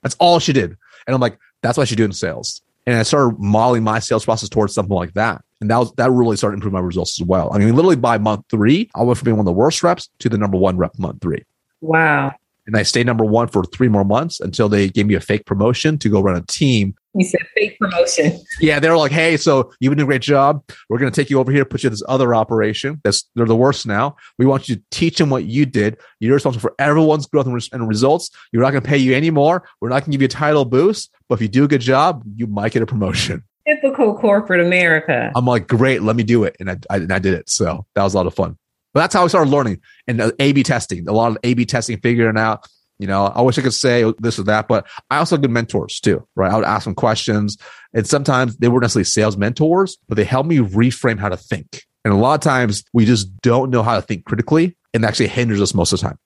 [0.02, 0.76] that's all she did.
[1.06, 2.62] And I'm like, that's what she do in sales.
[2.86, 5.43] And I started modeling my sales process towards something like that.
[5.60, 7.50] And that was, that really started improving my results as well.
[7.52, 10.08] I mean, literally by month three, I went from being one of the worst reps
[10.18, 11.44] to the number one rep month three.
[11.80, 12.34] Wow.
[12.66, 15.44] And I stayed number one for three more months until they gave me a fake
[15.44, 16.94] promotion to go run a team.
[17.14, 18.40] You said fake promotion.
[18.58, 20.64] Yeah, they were like, "Hey, so you've been doing a great job.
[20.88, 23.00] We're going to take you over here, put you in this other operation.
[23.04, 24.16] That's they're the worst now.
[24.38, 25.98] We want you to teach them what you did.
[26.20, 28.30] You're responsible for everyone's growth and, res- and results.
[28.50, 29.68] You're not going to pay you anymore.
[29.80, 31.82] We're not going to give you a title boost, but if you do a good
[31.82, 35.32] job, you might get a promotion." Typical corporate America.
[35.34, 37.48] I'm like, "Great, let me do it," and I, I and I did it.
[37.48, 38.58] So that was a lot of fun.
[38.92, 41.08] But that's how I started learning and uh, A/B testing.
[41.08, 42.66] A lot of A/B testing, figuring out
[42.98, 45.50] you know, I wish I could say this or that, but I also had good
[45.50, 46.52] mentors too, right?
[46.52, 47.58] I would ask them questions
[47.92, 51.82] and sometimes they weren't necessarily sales mentors, but they helped me reframe how to think.
[52.04, 55.28] And a lot of times we just don't know how to think critically and actually
[55.28, 56.18] hinders us most of the time.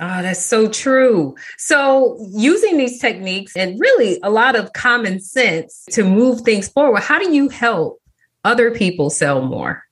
[0.00, 1.34] Oh, that's so true.
[1.58, 7.02] So, using these techniques and really a lot of common sense to move things forward,
[7.02, 8.00] how do you help
[8.44, 9.84] other people sell more?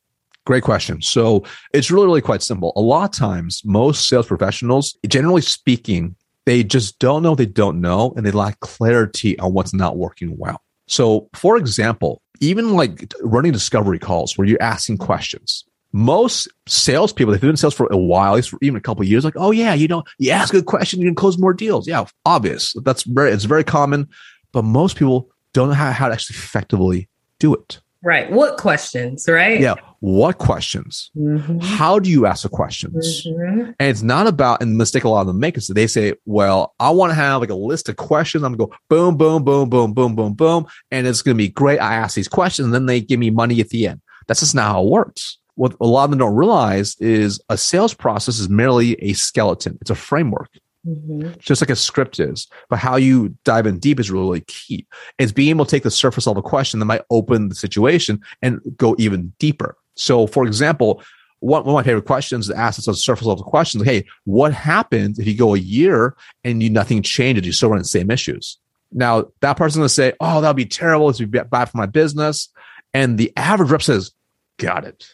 [0.46, 1.02] Great question.
[1.02, 2.72] So it's really, really quite simple.
[2.74, 7.80] A lot of times, most sales professionals, generally speaking, they just don't know they don't
[7.80, 10.62] know and they lack clarity on what's not working well.
[10.88, 17.40] So, for example, even like running discovery calls where you're asking questions, most salespeople, if
[17.40, 19.24] they've been in sales for a while, at least for even a couple of years,
[19.24, 21.88] like, oh yeah, you know, you ask a question, you can close more deals.
[21.88, 22.74] Yeah, obvious.
[22.85, 24.09] That's very, it's very common,
[24.53, 27.81] but most people don't know how, how to actually effectively do it.
[28.03, 28.31] Right.
[28.31, 29.61] What questions, right?
[29.61, 29.74] Yeah.
[29.98, 31.11] What questions?
[31.14, 31.59] Mm-hmm.
[31.59, 33.26] How do you ask the questions?
[33.26, 33.72] Mm-hmm.
[33.79, 35.87] And it's not about, and the mistake a lot of them make is that they
[35.87, 38.42] say, well, I want to have like a list of questions.
[38.42, 40.66] I'm going to go boom, boom, boom, boom, boom, boom, boom.
[40.90, 41.79] And it's going to be great.
[41.79, 44.00] I ask these questions and then they give me money at the end.
[44.29, 45.38] That's just not how it works.
[45.61, 49.77] What a lot of them don't realize is a sales process is merely a skeleton.
[49.83, 50.49] It's a framework.
[50.88, 51.33] Mm-hmm.
[51.38, 54.87] Just like a script is, but how you dive in deep is really, really key.
[55.18, 58.59] It's being able to take the surface level question that might open the situation and
[58.79, 59.77] go even deeper.
[59.96, 61.03] So, for example,
[61.40, 63.85] one, one of my favorite questions to ask is a surface level questions.
[63.85, 67.44] Like, hey, what happens if you go a year and you nothing changes?
[67.44, 68.57] You still run the same issues.
[68.92, 71.11] Now, that person's going to say, "Oh, that'll be terrible.
[71.11, 72.49] It's be bad for my business."
[72.94, 74.12] And the average rep says,
[74.57, 75.07] "Got it,"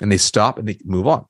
[0.00, 1.26] and they stop and they move on.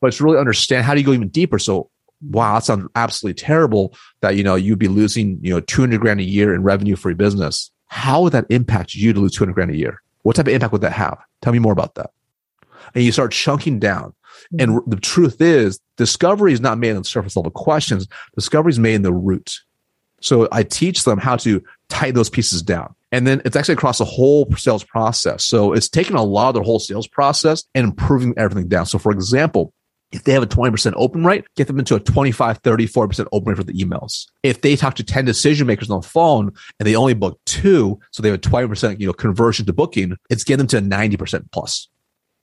[0.00, 1.58] But it's really understand how do you go even deeper.
[1.58, 1.90] So
[2.30, 6.20] wow, that sounds absolutely terrible that, you know, you'd be losing, you know, 200 grand
[6.20, 7.70] a year in revenue for your business.
[7.86, 10.02] How would that impact you to lose 200 grand a year?
[10.22, 11.18] What type of impact would that have?
[11.42, 12.10] Tell me more about that.
[12.94, 14.14] And you start chunking down.
[14.58, 14.90] And mm-hmm.
[14.90, 18.08] the truth is, discovery is not made on the surface level questions.
[18.34, 19.60] Discovery is made in the root.
[20.20, 22.94] So I teach them how to tie those pieces down.
[23.14, 25.44] And then it's actually across the whole sales process.
[25.44, 28.86] So it's taking a lot of the whole sales process and improving everything down.
[28.86, 29.72] So for example,
[30.14, 33.48] If they have a 20% open rate, get them into a 25, 30, 40% open
[33.48, 34.26] rate for the emails.
[34.44, 37.98] If they talk to 10 decision makers on the phone and they only book two,
[38.12, 41.50] so they have a 20%, you know, conversion to booking, it's getting them to 90%
[41.50, 41.88] plus.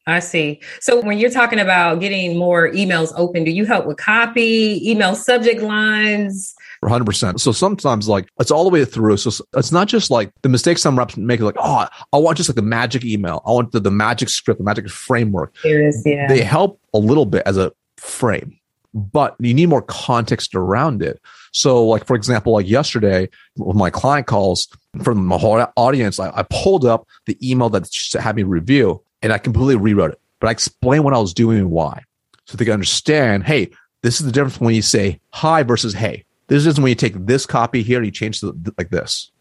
[0.05, 0.59] I see.
[0.81, 5.15] So when you're talking about getting more emails open, do you help with copy, email
[5.15, 6.53] subject lines?
[6.83, 7.39] 100%.
[7.39, 9.17] So sometimes like it's all the way through.
[9.17, 12.49] So it's not just like the mistakes some reps make like, oh, I want just
[12.49, 13.43] like the magic email.
[13.45, 15.55] I want the, the magic script, the magic framework.
[15.63, 16.27] Is, yeah.
[16.27, 18.57] They help a little bit as a frame,
[18.93, 21.21] but you need more context around it.
[21.51, 24.67] So like, for example, like yesterday with my client calls
[25.03, 27.87] from my whole audience, I, I pulled up the email that
[28.19, 31.59] had me review and I completely rewrote it, but I explained what I was doing
[31.59, 32.03] and why.
[32.45, 33.69] So they can understand, hey,
[34.01, 36.25] this is the difference when you say hi versus hey.
[36.51, 39.31] This is when you take this copy here and you change it like this,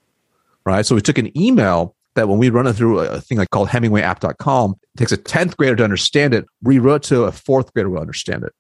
[0.65, 0.87] right?
[0.87, 3.69] So we took an email that when we run it through a thing like called
[3.69, 7.99] HemingwayApp.com, it takes a 10th grader to understand it, rewrote to a fourth grader will
[8.01, 8.53] understand it.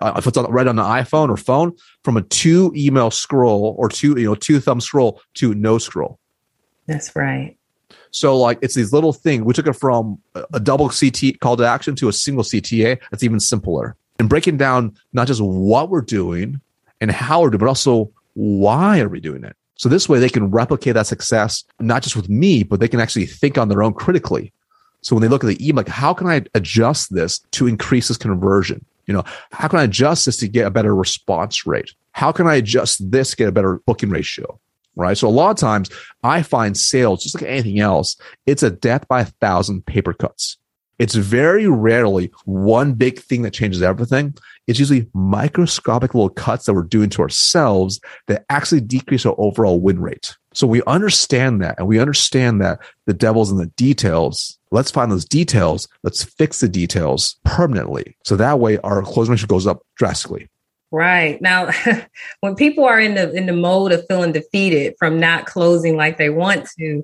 [0.00, 3.76] Uh, if it's on, right on the iPhone or phone, from a two email scroll
[3.78, 6.18] or two, you know, two thumb scroll to no scroll.
[6.86, 7.56] That's right.
[8.10, 9.44] So like it's these little things.
[9.44, 10.18] We took it from
[10.52, 12.98] a double CTA call to action to a single CTA.
[13.12, 13.94] That's even simpler.
[14.18, 16.60] And breaking down not just what we're doing,
[17.00, 19.56] and how we're doing, but also why are we doing it?
[19.76, 23.00] So this way they can replicate that success, not just with me, but they can
[23.00, 24.52] actually think on their own critically.
[25.02, 28.08] So when they look at the email, like, how can I adjust this to increase
[28.08, 28.84] this conversion?
[29.06, 31.92] You know, how can I adjust this to get a better response rate?
[32.12, 34.58] How can I adjust this to get a better booking ratio?
[34.96, 35.16] Right.
[35.16, 35.90] So a lot of times
[36.24, 40.56] I find sales, just like anything else, it's a death by a thousand paper cuts.
[40.98, 44.34] It's very rarely one big thing that changes everything.
[44.68, 49.80] It's usually microscopic little cuts that we're doing to ourselves that actually decrease our overall
[49.80, 50.36] win rate.
[50.52, 54.58] So we understand that and we understand that the devil's in the details.
[54.70, 55.88] Let's find those details.
[56.02, 58.16] Let's fix the details permanently.
[58.24, 60.48] So that way our closing ratio goes up drastically.
[60.90, 61.40] Right.
[61.40, 61.70] Now,
[62.40, 66.18] when people are in the in the mode of feeling defeated from not closing like
[66.18, 67.02] they want to,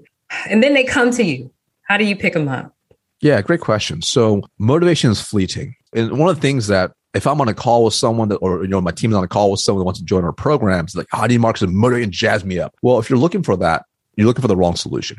[0.48, 1.50] and then they come to you,
[1.82, 2.74] how do you pick them up?
[3.20, 4.02] Yeah, great question.
[4.02, 5.76] So motivation is fleeting.
[5.94, 8.62] And one of the things that if I'm on a call with someone that, or
[8.62, 10.96] you know, my team's on a call with someone that wants to join our programs,
[10.96, 12.74] like, oh, how do you market and motivate and jazz me up?
[12.82, 13.84] Well, if you're looking for that,
[14.16, 15.16] you're looking for the wrong solution.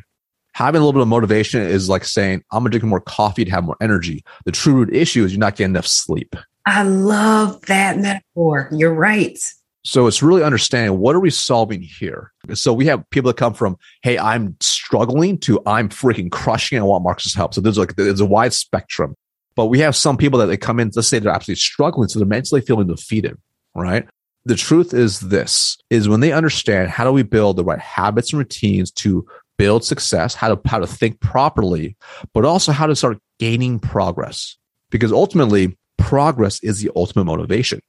[0.54, 3.52] Having a little bit of motivation is like saying, I'm gonna drink more coffee to
[3.52, 4.24] have more energy.
[4.46, 6.36] The true root issue is you're not getting enough sleep.
[6.66, 8.70] I love that metaphor.
[8.72, 9.38] You're right.
[9.84, 12.32] So it's really understanding what are we solving here?
[12.56, 16.78] So we have people that come from, hey, I'm struggling to I'm freaking crushing.
[16.78, 16.82] It.
[16.82, 17.54] I want Marcus's help.
[17.54, 19.16] So there's like there's a wide spectrum.
[19.56, 22.10] But we have some people that they come in, let's say they're absolutely struggling.
[22.10, 23.38] So they're mentally feeling defeated,
[23.74, 24.08] right?
[24.46, 28.32] The truth is this is when they understand how do we build the right habits
[28.32, 29.26] and routines to
[29.58, 31.96] build success, how to how to think properly,
[32.34, 34.58] but also how to start gaining progress.
[34.92, 37.80] Because ultimately, progress is the ultimate motivation.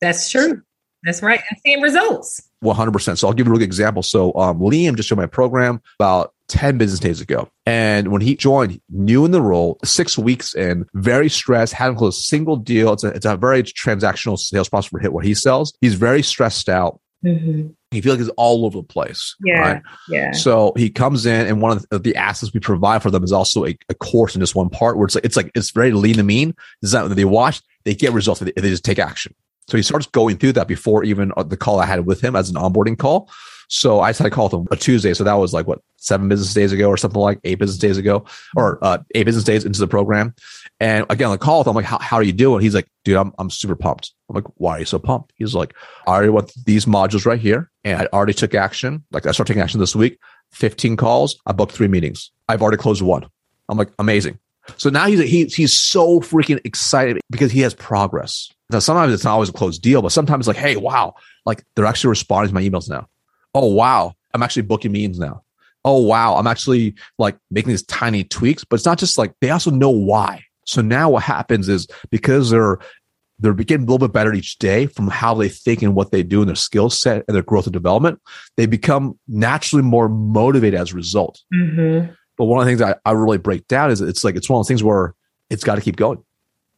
[0.00, 0.62] That's true.
[1.04, 1.40] That's right.
[1.50, 2.42] And seeing results.
[2.64, 3.18] 100%.
[3.18, 4.02] So I'll give you a good example.
[4.02, 7.48] So um, Liam just showed my program about 10 business days ago.
[7.66, 12.20] And when he joined, new in the role, six weeks in, very stressed, hadn't closed
[12.20, 12.92] a single deal.
[12.92, 15.72] It's a, it's a very transactional sales process for hit what he sells.
[15.80, 17.00] He's very stressed out.
[17.24, 17.68] Mm-hmm.
[17.92, 19.36] He feels like he's all over the place.
[19.44, 19.60] Yeah.
[19.60, 19.82] Right?
[20.08, 20.32] Yeah.
[20.32, 23.64] So he comes in and one of the, assets we provide for them is also
[23.66, 26.18] a, a, course in this one part where it's like, it's like, it's very lean
[26.18, 26.54] and mean.
[26.82, 29.34] Is that they watch, they get results, they, they just take action.
[29.68, 32.34] So he starts going through that before even uh, the call I had with him
[32.34, 33.30] as an onboarding call.
[33.68, 35.14] So I had a call with him a Tuesday.
[35.14, 37.96] So that was like what seven business days ago or something like eight business days
[37.96, 38.24] ago
[38.56, 40.34] or uh, eight business days into the program.
[40.80, 42.60] And again, I the call with him, I'm like, how, how are you doing?
[42.60, 44.12] He's like, dude, I'm, I'm super pumped.
[44.28, 45.32] I'm like, why are you so pumped?
[45.36, 45.74] He's like,
[46.06, 47.70] I already want these modules right here.
[47.84, 49.04] And I already took action.
[49.12, 50.18] Like I started taking action this week,
[50.52, 51.40] 15 calls.
[51.46, 52.30] I booked three meetings.
[52.48, 53.26] I've already closed one.
[53.68, 54.38] I'm like, amazing.
[54.76, 58.52] So now he's, he, he's so freaking excited because he has progress.
[58.70, 61.86] Now, sometimes it's not always a closed deal, but sometimes like, hey, wow, like they're
[61.86, 63.08] actually responding to my emails now.
[63.54, 65.42] Oh, wow, I'm actually booking meetings now.
[65.84, 69.50] Oh, wow, I'm actually like making these tiny tweaks, but it's not just like they
[69.50, 70.44] also know why.
[70.64, 72.78] So now what happens is because they're
[73.38, 76.22] they're getting a little bit better each day from how they think and what they
[76.22, 78.20] do and their skill set and their growth and development,
[78.56, 81.42] they become naturally more motivated as a result.
[81.52, 82.12] Mm-hmm.
[82.38, 84.60] But one of the things I, I really break down is it's like it's one
[84.60, 85.14] of those things where
[85.50, 86.22] it's got to keep going.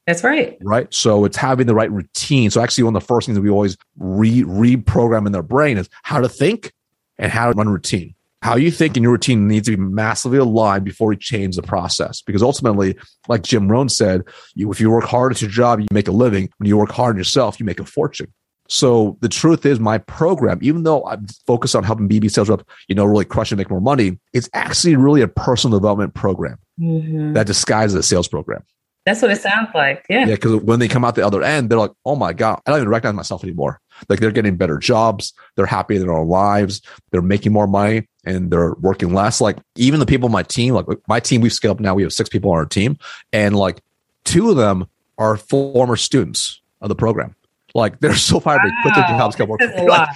[0.06, 0.58] That's right.
[0.60, 0.92] Right.
[0.92, 2.50] So it's having the right routine.
[2.50, 5.78] So actually, one of the first things that we always re reprogram in their brain
[5.78, 6.72] is how to think
[7.18, 8.14] and how to run routine.
[8.42, 11.62] How you think in your routine needs to be massively aligned before you change the
[11.62, 12.20] process.
[12.20, 14.22] Because ultimately, like Jim Rohn said,
[14.54, 16.50] you, if you work hard at your job, you make a living.
[16.58, 18.30] When you work hard on yourself, you make a fortune.
[18.68, 22.64] So the truth is, my program, even though I'm focused on helping BB sales reps,
[22.88, 26.58] you know, really crush and make more money, it's actually really a personal development program
[26.78, 27.32] mm-hmm.
[27.34, 28.62] that disguises a sales program.
[29.04, 30.06] That's what it sounds like.
[30.08, 30.20] Yeah.
[30.20, 30.34] Yeah.
[30.34, 32.80] Because when they come out the other end, they're like, oh my God, I don't
[32.80, 33.80] even recognize myself anymore.
[34.08, 35.34] Like they're getting better jobs.
[35.56, 36.80] They're happy in their own lives.
[37.10, 39.40] They're making more money and they're working less.
[39.40, 41.94] Like even the people on my team, like my team, we've scaled up now.
[41.94, 42.98] We have six people on our team
[43.32, 43.82] and like
[44.24, 44.86] two of them
[45.18, 47.36] are former students of the program.
[47.74, 48.70] Like they're so fired wow.
[48.70, 49.60] they quit their jobs, come work.
[49.60, 50.08] So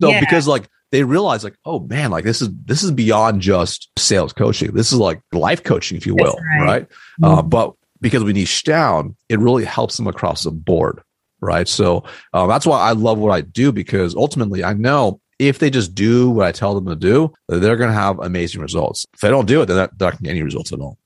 [0.10, 0.20] yeah.
[0.20, 4.32] because like they realize like, oh man, like this is this is beyond just sales
[4.32, 4.72] coaching.
[4.72, 6.64] This is like life coaching, if you will, right?
[6.64, 6.88] right?
[7.20, 7.24] Mm-hmm.
[7.24, 7.74] Uh, but
[8.04, 11.00] because we niche down, it really helps them across the board,
[11.40, 11.66] right?
[11.66, 15.70] So uh, that's why I love what I do because ultimately I know if they
[15.70, 19.06] just do what I tell them to do, they're going to have amazing results.
[19.14, 20.98] If they don't do it, then they're not getting any results at all.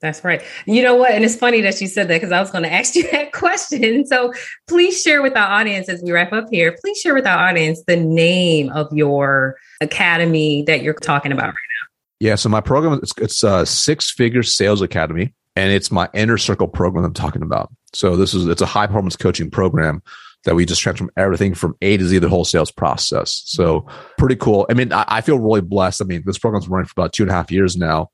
[0.00, 0.42] That's right.
[0.64, 1.12] You know what?
[1.12, 3.32] And it's funny that you said that because I was going to ask you that
[3.32, 4.06] question.
[4.06, 4.32] So
[4.66, 6.74] please share with our audience as we wrap up here.
[6.80, 11.52] Please share with our audience the name of your academy that you're talking about right
[11.52, 12.28] now.
[12.28, 12.36] Yeah.
[12.36, 16.68] So my program it's, it's a six figure sales academy, and it's my inner circle
[16.68, 17.70] program I'm talking about.
[17.92, 20.02] So this is it's a high performance coaching program
[20.44, 23.42] that we just transform everything from A to Z, the whole sales process.
[23.44, 23.86] So
[24.16, 24.66] pretty cool.
[24.70, 26.00] I mean, I, I feel really blessed.
[26.00, 28.10] I mean, this program's running for about two and a half years now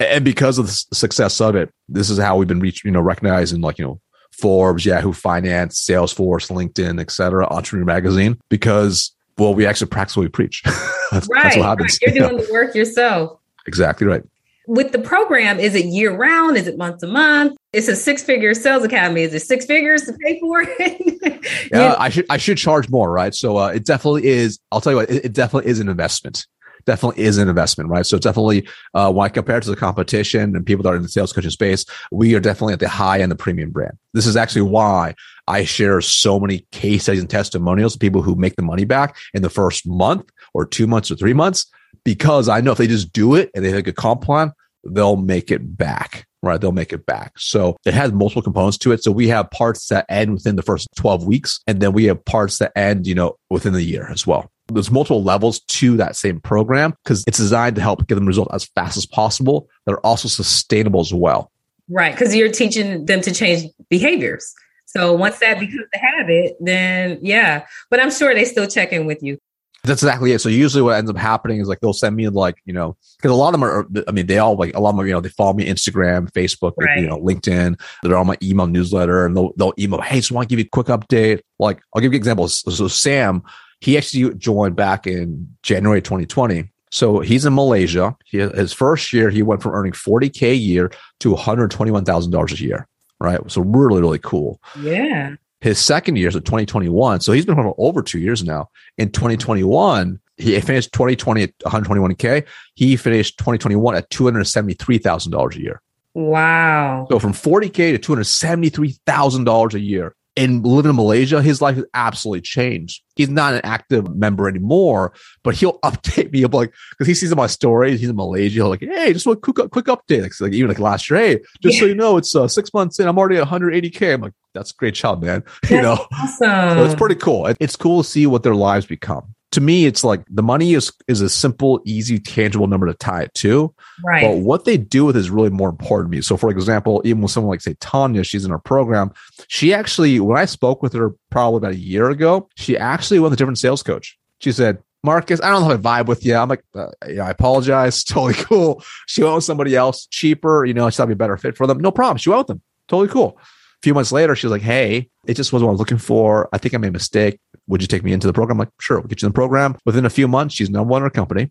[0.00, 3.02] and because of the success of it, this is how we've been reached, you know,
[3.02, 4.00] recognized in like, you know,
[4.32, 10.28] Forbes, Yahoo Finance, Salesforce, LinkedIn, etc., Entrepreneur Magazine, because well, we actually practice what we
[10.28, 10.62] preach.
[11.10, 11.98] that's, right, that's what happens.
[12.06, 12.14] Right.
[12.14, 13.38] You're doing the work yourself.
[13.66, 14.22] Exactly right.
[14.70, 16.56] With the program, is it year round?
[16.56, 17.56] Is it month to month?
[17.72, 19.22] It's a six figure sales academy.
[19.22, 21.68] Is it six figures to pay for it?
[21.72, 23.34] yeah, I should I should charge more, right?
[23.34, 24.60] So uh, it definitely is.
[24.70, 26.46] I'll tell you what, it, it definitely is an investment
[26.86, 28.06] definitely is an investment, right?
[28.06, 31.02] So definitely, uh, when I compare it to the competition and people that are in
[31.02, 33.98] the sales coaching space, we are definitely at the high end of the premium brand.
[34.14, 35.14] This is actually why
[35.46, 39.16] I share so many case studies and testimonials of people who make the money back
[39.34, 41.66] in the first month or two months or three months,
[42.02, 44.52] because I know if they just do it and they have a comp plan,
[44.84, 46.58] they'll make it back right?
[46.58, 47.38] They'll make it back.
[47.38, 49.04] So it has multiple components to it.
[49.04, 52.24] So we have parts that end within the first 12 weeks, and then we have
[52.24, 56.16] parts that end, you know, within the year as well there's multiple levels to that
[56.16, 59.92] same program because it's designed to help get them results as fast as possible that
[59.92, 61.50] are also sustainable as well.
[61.88, 62.12] Right.
[62.12, 64.52] Because you're teaching them to change behaviors.
[64.86, 67.66] So once that becomes a habit, then yeah.
[67.90, 69.38] But I'm sure they still check in with you.
[69.82, 70.40] That's exactly it.
[70.40, 73.30] So usually what ends up happening is like they'll send me like, you know, because
[73.30, 75.12] a lot of them are, I mean, they all like, a lot of them, you
[75.12, 77.00] know, they follow me Instagram, Facebook, right.
[77.00, 77.80] you know, LinkedIn.
[78.02, 80.58] They're on my email newsletter and they'll, they'll email, hey, so I want to give
[80.58, 81.40] you a quick update.
[81.58, 82.62] Like, I'll give you examples.
[82.76, 83.42] So Sam,
[83.80, 86.70] he actually joined back in January 2020.
[86.90, 88.16] So he's in Malaysia.
[88.26, 92.86] He, his first year, he went from earning 40K a year to $121,000 a year.
[93.18, 93.38] Right.
[93.50, 94.60] So really, really cool.
[94.80, 95.36] Yeah.
[95.60, 97.20] His second year, so 2021.
[97.20, 98.70] So he's been for over two years now.
[98.96, 102.46] In 2021, he finished 2020 at 121K.
[102.74, 105.82] He finished 2021 at $273,000 a year.
[106.14, 107.06] Wow.
[107.10, 112.40] So from 40K to $273,000 a year and living in Malaysia, his life has absolutely
[112.40, 113.02] changed.
[113.14, 116.44] He's not an active member anymore, but he'll update me.
[116.46, 118.54] like, because he sees my stories, he's in Malaysia.
[118.54, 120.22] He'll like, hey, just want a quick, quick update.
[120.22, 121.80] Like, like, even like last year, hey, just yeah.
[121.80, 123.06] so you know, it's uh, six months in.
[123.06, 124.14] I'm already at 180k.
[124.14, 125.44] I'm like, that's a great job, man.
[125.62, 126.78] That's you know, awesome.
[126.78, 127.46] So it's pretty cool.
[127.60, 130.92] It's cool to see what their lives become to me, it's like the money is
[131.08, 133.74] is a simple, easy, tangible number to tie it to.
[134.04, 134.22] Right.
[134.22, 136.22] But what they do with it is really more important to me.
[136.22, 139.12] So, for example, even with someone like say Tanya, she's in our program.
[139.48, 143.30] She actually, when I spoke with her probably about a year ago, she actually went
[143.30, 144.16] with a different sales coach.
[144.38, 146.36] She said, Marcus, I don't have a vibe with you.
[146.36, 148.04] I'm like, uh, yeah, I apologize.
[148.04, 148.84] Totally cool.
[149.06, 150.64] She went with somebody else cheaper.
[150.64, 151.78] You know, she thought be a better fit for them.
[151.78, 152.18] No problem.
[152.18, 152.62] She went with them.
[152.86, 153.38] Totally cool.
[153.38, 155.98] A few months later, she was like, Hey, it just wasn't what I was looking
[155.98, 156.48] for.
[156.52, 157.40] I think I made a mistake.
[157.70, 158.56] Would you take me into the program?
[158.56, 159.76] I'm like, sure, we'll get you in the program.
[159.84, 161.50] Within a few months, she's number one in her company.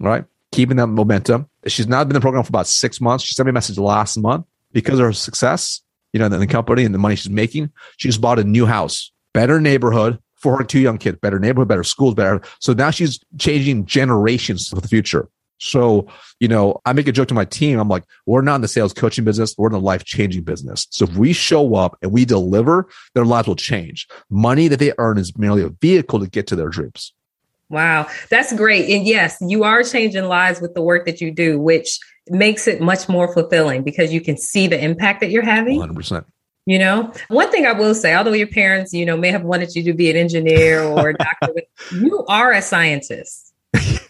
[0.00, 0.24] Right.
[0.50, 1.48] Keeping that momentum.
[1.66, 3.22] She's now been in the program for about six months.
[3.22, 5.82] She sent me a message last month because of her success,
[6.14, 7.70] you know, in the company and the money she's making.
[7.98, 11.68] She just bought a new house, better neighborhood for her two young kids, better neighborhood,
[11.68, 12.40] better schools, better.
[12.60, 15.28] So now she's changing generations for the future.
[15.58, 16.06] So,
[16.40, 17.78] you know, I make a joke to my team.
[17.78, 19.54] I'm like, we're not in the sales coaching business.
[19.58, 20.86] We're in the life changing business.
[20.90, 24.06] So if we show up and we deliver, their lives will change.
[24.30, 27.12] Money that they earn is merely a vehicle to get to their dreams.
[27.70, 28.06] Wow.
[28.30, 28.88] That's great.
[28.88, 32.80] And yes, you are changing lives with the work that you do, which makes it
[32.80, 35.80] much more fulfilling because you can see the impact that you're having.
[35.80, 36.24] 100%.
[36.64, 39.74] You know, one thing I will say, although your parents, you know, may have wanted
[39.74, 41.62] you to be an engineer or a doctor,
[41.92, 43.47] you are a scientist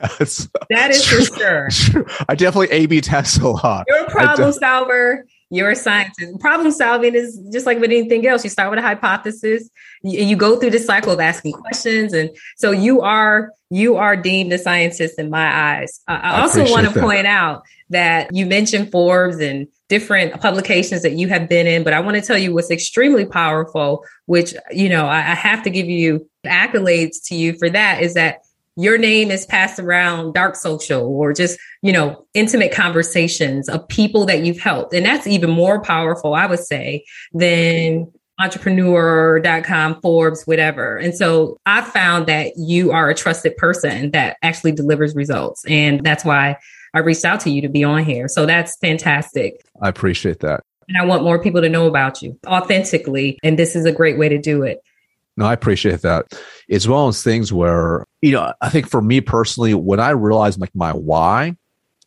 [0.21, 0.49] yes.
[0.71, 2.07] That is for sure.
[2.29, 3.85] I definitely A B test a lot.
[3.89, 5.27] You're a problem solver.
[5.51, 6.41] You're a scientist.
[6.41, 8.45] Problem solving is just like with anything else.
[8.45, 9.71] You start with a hypothesis,
[10.03, 14.15] and you go through the cycle of asking questions, and so you are you are
[14.15, 16.01] deemed a scientist in my eyes.
[16.07, 21.13] I, I also want to point out that you mentioned Forbes and different publications that
[21.13, 24.89] you have been in, but I want to tell you what's extremely powerful, which, you
[24.89, 28.41] know, I, I have to give you accolades to you for that is that
[28.79, 34.25] your name is passed around dark social or just, you know, intimate conversations of people
[34.27, 34.95] that you've helped.
[34.95, 40.97] And that's even more powerful, I would say, than entrepreneur.com, Forbes, whatever.
[40.97, 45.65] And so I found that you are a trusted person that actually delivers results.
[45.67, 46.57] And that's why
[46.95, 48.29] I reached out to you to be on here.
[48.29, 49.61] So that's fantastic.
[49.83, 50.63] I appreciate that.
[50.87, 53.41] And I want more people to know about you authentically.
[53.43, 54.79] And this is a great way to do it.
[55.39, 56.27] No, I appreciate that.
[56.69, 60.11] It's one of those things where, you know, I think for me personally, when I
[60.11, 61.55] realized like my why,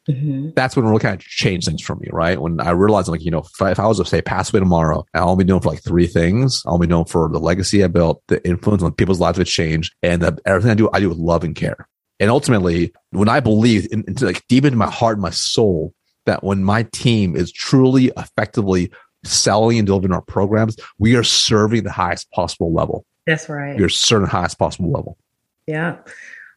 [0.09, 0.49] mm-hmm.
[0.53, 2.41] that's when it really kind of changed things for me, right?
[2.41, 4.59] When I realized like, you know, if I, if I was to say pass away
[4.59, 6.61] tomorrow, I'll be known for like three things.
[6.65, 9.93] I'll be known for the legacy I built, the influence on people's lives that change,
[10.03, 11.87] and the, everything I do, I do with love and care.
[12.19, 15.93] And ultimately, when I believe in, into like deep into my heart and my soul
[16.25, 18.91] that when my team is truly effectively
[19.23, 23.05] selling and delivering our programs, we are serving the highest possible level.
[23.31, 23.79] That's right.
[23.79, 25.17] Your certain highest possible level.
[25.65, 25.99] Yeah.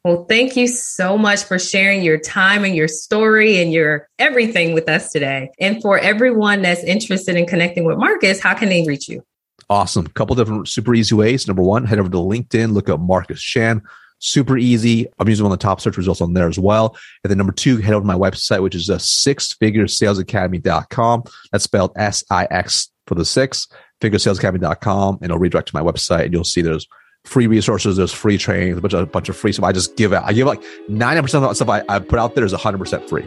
[0.05, 4.75] Well, thank you so much for sharing your time and your story and your everything
[4.75, 5.53] with us today.
[5.61, 9.25] And for everyone that's interested in connecting with Marcus, how can they reach you?
[9.71, 10.09] Awesome.
[10.09, 11.47] Couple different super easy ways.
[11.47, 13.81] Number one, head over to LinkedIn, look up Marcus Chan.
[14.19, 15.07] Super easy.
[15.21, 16.97] I'm using one of the top search results on there as well.
[17.23, 21.23] And then number two, head over to my website, which is uh, a sixfiguresalesacademy.com.
[21.53, 23.69] That's spelled S I X for the six,
[24.01, 25.17] figuresalesacademy.com.
[25.17, 26.87] And it'll redirect to my website and you'll see there's
[27.25, 29.65] free resources, there's free training, a bunch of, a bunch of free stuff.
[29.65, 30.25] I just give out.
[30.25, 33.27] I give like 90% of the stuff I, I put out there is 100% free.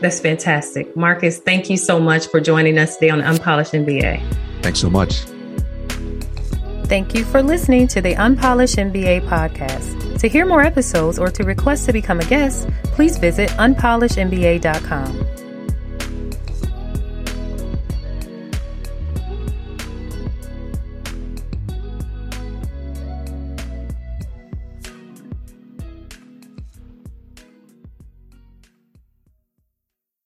[0.00, 0.96] That's fantastic.
[0.96, 4.22] Marcus, thank you so much for joining us today on Unpolished MBA.
[4.62, 5.24] Thanks so much.
[6.86, 10.18] Thank you for listening to the Unpolished MBA podcast.
[10.20, 15.43] To hear more episodes or to request to become a guest, please visit unpolishedmba.com.